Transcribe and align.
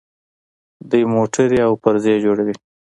دوی 0.89 1.03
موټرې 1.13 1.59
او 1.67 1.71
پرزې 1.83 2.13
جوړوي. 2.25 2.55